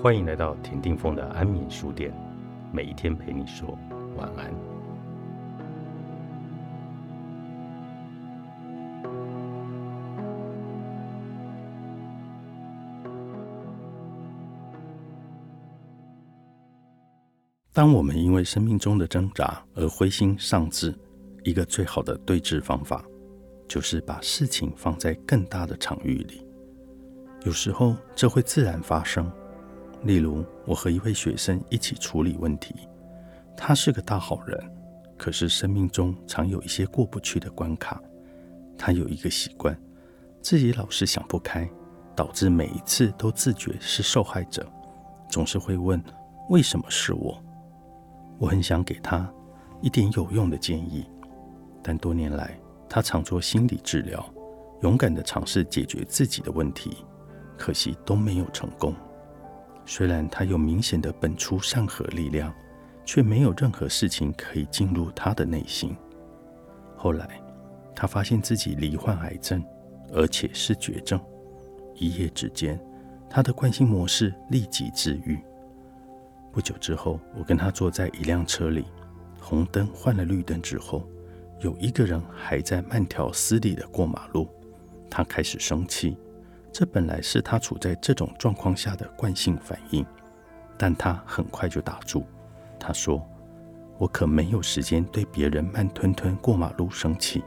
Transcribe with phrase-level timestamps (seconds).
[0.00, 2.12] 欢迎来到田定峰的安眠书店，
[2.72, 3.78] 每一天陪你说
[4.16, 4.52] 晚安。
[17.72, 20.94] 当我们因为生命中的挣扎而灰心丧志，
[21.44, 23.04] 一个最好的对峙方法，
[23.68, 26.44] 就是把事情放在更大的场域里。
[27.44, 29.30] 有时候这会自然发生。
[30.04, 32.74] 例如，我和一位学生一起处理问题，
[33.56, 34.58] 他是个大好人，
[35.16, 38.00] 可是生命中常有一些过不去的关卡。
[38.76, 39.78] 他有一个习惯，
[40.40, 41.70] 自己老是想不开，
[42.16, 44.66] 导致每一次都自觉是受害者，
[45.30, 46.02] 总是会问：
[46.48, 47.40] 为什么是我？
[48.38, 49.32] 我很想给他
[49.80, 51.08] 一点有用的建议，
[51.80, 54.24] 但多年来他常做心理治疗，
[54.80, 56.96] 勇敢地尝试解决自己的问题，
[57.56, 58.92] 可惜都没有成功。
[59.84, 62.52] 虽然他有明显的本初善和力量，
[63.04, 65.96] 却没有任何事情可以进入他的内心。
[66.96, 67.40] 后来
[67.94, 69.62] 他发现自己罹患癌症，
[70.12, 71.20] 而且是绝症。
[71.94, 72.80] 一夜之间，
[73.28, 75.38] 他的惯性模式立即治愈。
[76.52, 78.84] 不久之后，我跟他坐在一辆车里，
[79.40, 81.06] 红灯换了绿灯之后，
[81.60, 84.48] 有一个人还在慢条斯理地过马路。
[85.10, 86.16] 他开始生气，
[86.72, 90.04] 这本来是他处在这种状况下的惯性反应，
[90.78, 92.24] 但他很快就打住。
[92.80, 93.22] 他说
[93.98, 97.44] ：“我可没有时间对别人慢吞吞过马路生气。”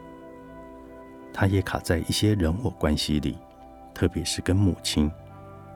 [1.33, 3.37] 他也卡在一些人我关系里，
[3.93, 5.11] 特别是跟母亲，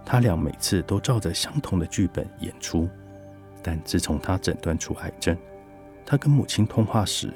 [0.05, 2.87] 他俩每次都照着相同的剧本演出。
[3.61, 5.35] 但自从他诊断出癌症，
[6.05, 7.33] 他跟母亲通话时，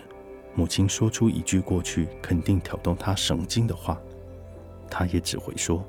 [0.54, 4.00] 母亲说出一句过去肯定挑动他神经的话，
[4.90, 5.86] 他也只会说：“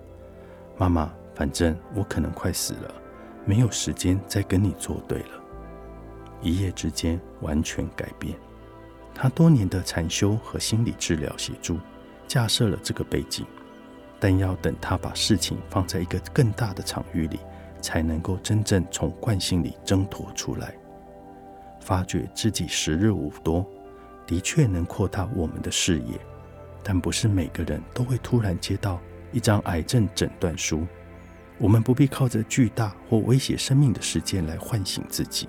[0.77, 2.94] 妈妈，反正我可能快死了，
[3.44, 5.43] 没有时间再跟你作对了。”
[6.43, 8.37] 一夜之间完全改变。
[9.15, 11.78] 他多年的禅修和心理治疗协助
[12.26, 13.47] 架设了这个背景，
[14.19, 17.38] 但要等他把事情放在一个更大的场域里。
[17.81, 20.75] 才能够真正从惯性里挣脱出来，
[21.82, 23.62] 发觉自己时日无多，
[24.26, 26.19] 的确能扩大我们的视野，
[26.82, 28.99] 但不是每个人都会突然接到
[29.34, 30.87] 一张癌症诊断书。
[31.59, 35.49] 我们不必靠着巨大或威胁生命的事件来唤醒自己。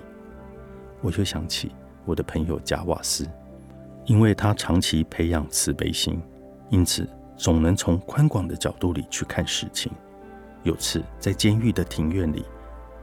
[1.00, 1.72] 我就想起
[2.04, 3.28] 我的朋友贾瓦斯，
[4.04, 6.20] 因为他长期培养慈悲心，
[6.70, 9.90] 因此总能从宽广的角度里去看事情。
[10.62, 12.44] 有次在监狱的庭院里，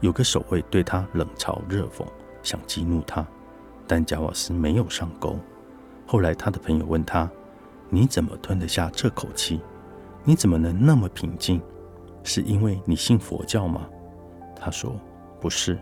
[0.00, 2.06] 有个守卫对他冷嘲热讽，
[2.42, 3.26] 想激怒他，
[3.86, 5.38] 但贾瓦斯没有上钩。
[6.06, 7.30] 后来他的朋友问他
[7.90, 9.60] ：“你怎么吞得下这口气？
[10.24, 11.60] 你怎么能那么平静？
[12.22, 13.86] 是因为你信佛教吗？”
[14.56, 14.98] 他说
[15.40, 15.78] ：“不是，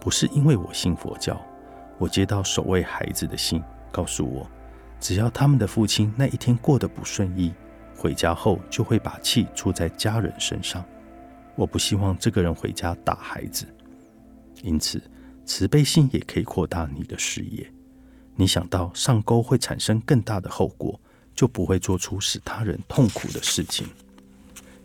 [0.00, 1.40] 不是因为我信佛教。
[1.98, 3.62] 我接到守卫孩子的信，
[3.92, 4.46] 告诉我，
[4.98, 7.54] 只要他们的父亲那一天过得不顺意，
[7.96, 10.84] 回家后就会把气出在家人身上。”
[11.56, 13.64] 我不希望这个人回家打孩子，
[14.64, 15.00] 因此
[15.44, 17.72] 慈悲心也可以扩大你的视野。
[18.34, 21.00] 你想到上钩会产生更大的后果，
[21.34, 23.86] 就不会做出使他人痛苦的事情。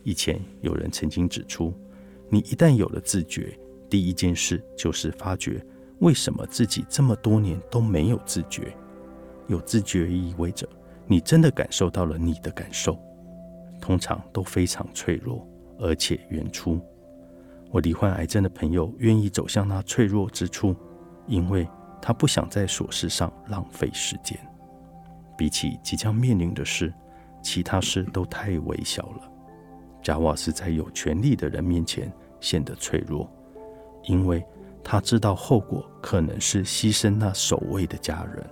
[0.04, 1.74] 以前有人曾经指出，
[2.30, 3.58] 你一旦有了自觉，
[3.90, 5.64] 第一件事就是发觉
[6.00, 8.74] 为什么自己这么多年都没有自觉。
[9.48, 10.68] 有自觉意味着
[11.08, 12.98] 你真的感受到了你的感受，
[13.82, 15.48] 通常都非常脆弱。
[15.80, 16.80] 而且原初，
[17.72, 20.76] 我罹患癌症的朋友愿意走向那脆弱之处，
[21.26, 21.68] 因为
[22.02, 24.40] 他不想在琐事上浪费时间。
[25.40, 26.94] 比起即将面临的事，
[27.42, 29.32] 其他事都太微小了。
[30.04, 32.12] 贾瓦斯在有权力的人面前
[32.42, 33.32] 显得脆弱，
[34.04, 34.46] 因为
[34.84, 38.46] 他知道后果可能是牺牲那守卫的家人。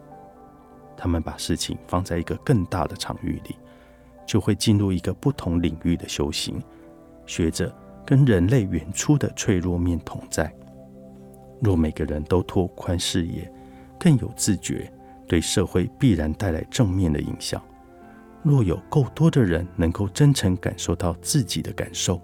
[0.96, 3.58] 他们把事情放在一个更大的场域里，
[4.26, 6.58] 就会进入一个不同领域的修行。
[7.26, 7.70] 学着
[8.06, 10.50] 跟人类原初的脆弱面同在。
[11.62, 13.52] 若每个人都拓宽视野，
[14.00, 14.90] 更有自觉，
[15.28, 17.62] 对社会必然带来正面的影响。
[18.44, 22.22] 若有够多的人能够真诚感受到自己的感受，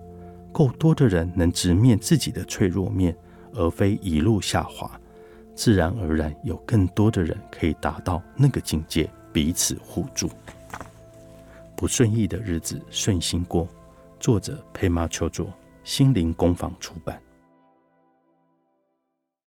[0.51, 3.15] 够多的人能直面自己的脆弱面，
[3.53, 4.89] 而非一路下滑，
[5.53, 10.29] 自然而然有更多的人可以达到那个境界，彼此互助。
[11.75, 13.67] 不顺意的日子顺心过。
[14.19, 15.51] 作者：佩马丘佐，
[15.83, 17.19] 心灵工坊出版。